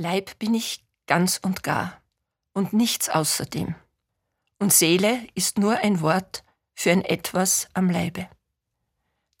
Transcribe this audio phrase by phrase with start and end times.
[0.00, 2.00] Leib bin ich ganz und gar
[2.54, 3.74] und nichts außerdem.
[4.58, 6.42] Und Seele ist nur ein Wort
[6.72, 8.26] für ein Etwas am Leibe.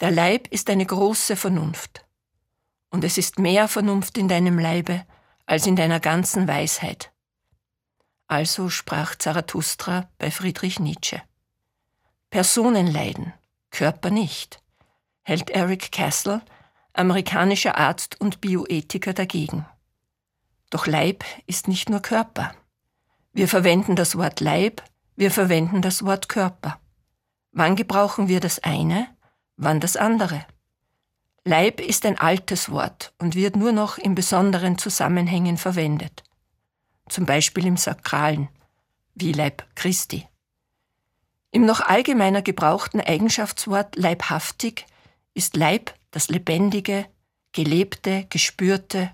[0.00, 2.04] Der Leib ist eine große Vernunft.
[2.90, 5.06] Und es ist mehr Vernunft in deinem Leibe
[5.46, 7.10] als in deiner ganzen Weisheit.
[8.26, 11.22] Also sprach Zarathustra bei Friedrich Nietzsche.
[12.28, 13.32] Personen leiden,
[13.70, 14.62] Körper nicht,
[15.22, 16.42] hält Eric Castle,
[16.92, 19.64] amerikanischer Arzt und Bioethiker, dagegen.
[20.70, 22.54] Doch Leib ist nicht nur Körper.
[23.32, 24.82] Wir verwenden das Wort Leib,
[25.16, 26.80] wir verwenden das Wort Körper.
[27.52, 29.08] Wann gebrauchen wir das eine,
[29.56, 30.46] wann das andere?
[31.44, 36.22] Leib ist ein altes Wort und wird nur noch in besonderen Zusammenhängen verwendet.
[37.08, 38.48] Zum Beispiel im Sakralen,
[39.14, 40.28] wie Leib Christi.
[41.50, 44.86] Im noch allgemeiner gebrauchten Eigenschaftswort leibhaftig
[45.34, 47.06] ist Leib das Lebendige,
[47.52, 49.10] Gelebte, Gespürte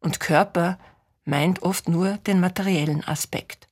[0.00, 0.78] und Körper
[1.24, 3.68] meint oft nur den materiellen Aspekt.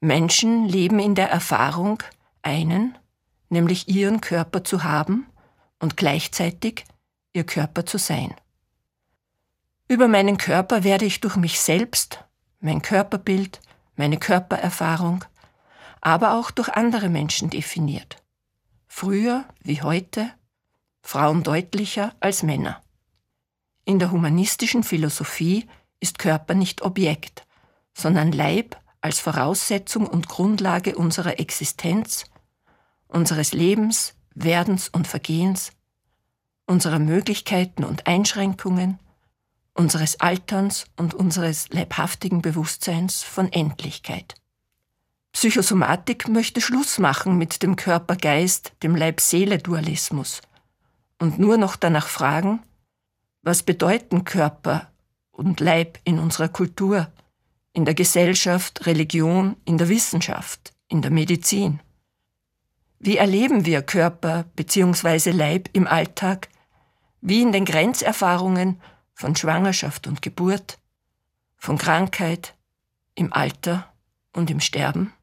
[0.00, 2.02] Menschen leben in der Erfahrung,
[2.42, 2.96] einen,
[3.48, 5.26] nämlich ihren Körper zu haben
[5.80, 6.84] und gleichzeitig
[7.32, 8.34] ihr Körper zu sein.
[9.88, 12.24] Über meinen Körper werde ich durch mich selbst,
[12.60, 13.60] mein Körperbild,
[13.94, 15.24] meine Körpererfahrung,
[16.00, 18.22] aber auch durch andere Menschen definiert.
[18.86, 20.30] Früher wie heute,
[21.02, 22.82] Frauen deutlicher als Männer.
[23.88, 25.64] In der humanistischen Philosophie
[26.00, 27.46] ist Körper nicht Objekt,
[27.94, 32.24] sondern Leib als Voraussetzung und Grundlage unserer Existenz,
[33.06, 35.70] unseres Lebens, Werdens und Vergehens,
[36.66, 38.98] unserer Möglichkeiten und Einschränkungen,
[39.72, 44.34] unseres Alterns und unseres leibhaftigen Bewusstseins von Endlichkeit.
[45.30, 50.40] Psychosomatik möchte Schluss machen mit dem Körper-Geist, dem Leib-Seele-Dualismus
[51.20, 52.64] und nur noch danach fragen,
[53.46, 54.90] was bedeuten Körper
[55.30, 57.12] und Leib in unserer Kultur,
[57.72, 61.78] in der Gesellschaft, Religion, in der Wissenschaft, in der Medizin?
[62.98, 65.30] Wie erleben wir Körper bzw.
[65.30, 66.48] Leib im Alltag,
[67.20, 68.80] wie in den Grenzerfahrungen
[69.14, 70.78] von Schwangerschaft und Geburt,
[71.56, 72.56] von Krankheit,
[73.14, 73.92] im Alter
[74.32, 75.12] und im Sterben?